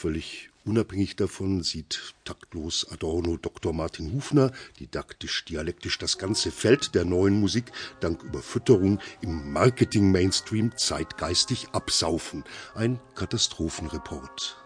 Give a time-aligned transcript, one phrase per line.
[0.00, 3.74] Völlig unabhängig davon sieht taktlos Adorno Dr.
[3.74, 12.44] Martin Hufner didaktisch-dialektisch das ganze Feld der neuen Musik dank Überfütterung im Marketing-Mainstream zeitgeistig absaufen.
[12.74, 14.59] Ein Katastrophenreport.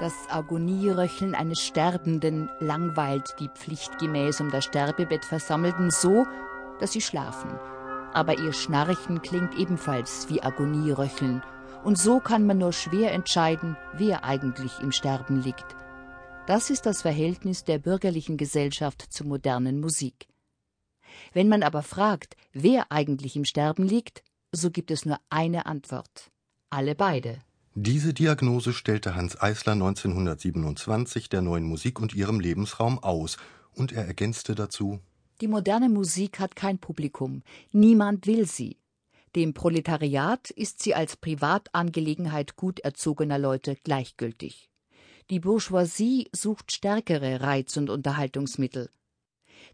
[0.00, 6.26] Das Agonieröcheln eines Sterbenden langweilt die pflichtgemäß um das Sterbebett Versammelten so,
[6.78, 7.50] dass sie schlafen.
[8.14, 11.42] Aber ihr Schnarchen klingt ebenfalls wie Agonieröcheln.
[11.84, 15.76] Und so kann man nur schwer entscheiden, wer eigentlich im Sterben liegt.
[16.46, 20.28] Das ist das Verhältnis der bürgerlichen Gesellschaft zur modernen Musik.
[21.34, 26.30] Wenn man aber fragt, wer eigentlich im Sterben liegt, so gibt es nur eine Antwort.
[26.70, 27.38] Alle beide.
[27.76, 33.36] Diese Diagnose stellte Hans Eisler 1927 der neuen Musik und ihrem Lebensraum aus,
[33.72, 34.98] und er ergänzte dazu
[35.40, 38.78] Die moderne Musik hat kein Publikum, niemand will sie.
[39.36, 44.68] Dem Proletariat ist sie als Privatangelegenheit gut erzogener Leute gleichgültig.
[45.30, 48.90] Die Bourgeoisie sucht stärkere Reiz- und Unterhaltungsmittel.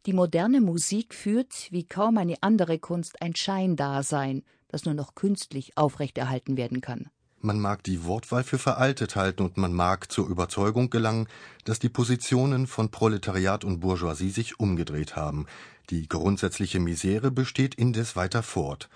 [0.04, 5.78] Die moderne Musik führt, wie kaum eine andere Kunst, ein Scheindasein, das nur noch künstlich
[5.78, 7.08] aufrechterhalten werden kann.
[7.40, 11.28] Man mag die Wortwahl für veraltet halten und man mag zur Überzeugung gelangen,
[11.64, 15.46] dass die Positionen von Proletariat und Bourgeoisie sich umgedreht haben.
[15.90, 18.88] Die grundsätzliche Misere besteht indes weiter fort.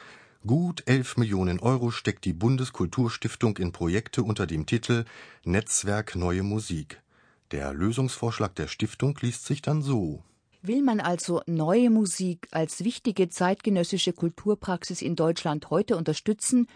[0.46, 5.04] Gut elf Millionen Euro steckt die Bundeskulturstiftung in Projekte unter dem Titel
[5.44, 7.02] Netzwerk Neue Musik.
[7.50, 10.24] Der Lösungsvorschlag der Stiftung liest sich dann so.
[10.62, 16.66] Will man also neue Musik als wichtige zeitgenössische Kulturpraxis in Deutschland heute unterstützen,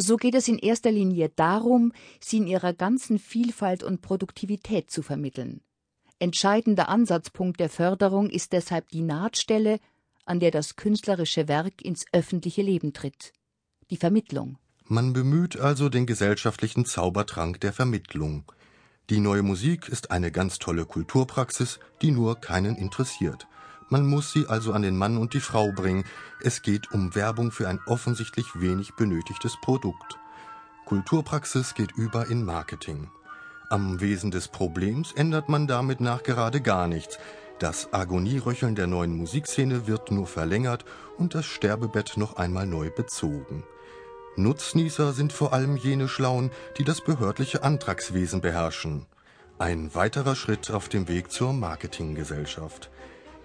[0.00, 5.02] so geht es in erster Linie darum, sie in ihrer ganzen Vielfalt und Produktivität zu
[5.02, 5.60] vermitteln.
[6.18, 9.78] Entscheidender Ansatzpunkt der Förderung ist deshalb die Nahtstelle,
[10.26, 13.32] an der das künstlerische Werk ins öffentliche Leben tritt.
[13.90, 14.58] Die Vermittlung.
[14.84, 18.44] Man bemüht also den gesellschaftlichen Zaubertrank der Vermittlung.
[19.08, 23.46] Die neue Musik ist eine ganz tolle Kulturpraxis, die nur keinen interessiert.
[23.90, 26.04] Man muss sie also an den Mann und die Frau bringen.
[26.40, 30.18] Es geht um Werbung für ein offensichtlich wenig benötigtes Produkt.
[30.86, 33.10] Kulturpraxis geht über in Marketing.
[33.68, 37.18] Am Wesen des Problems ändert man damit nachgerade gar nichts.
[37.58, 40.84] Das Agonieröcheln der neuen Musikszene wird nur verlängert
[41.18, 43.64] und das Sterbebett noch einmal neu bezogen.
[44.36, 49.06] Nutznießer sind vor allem jene Schlauen, die das behördliche Antragswesen beherrschen.
[49.58, 52.88] Ein weiterer Schritt auf dem Weg zur Marketinggesellschaft.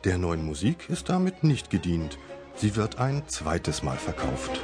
[0.05, 2.19] Der neuen Musik ist damit nicht gedient.
[2.55, 4.61] Sie wird ein zweites Mal verkauft.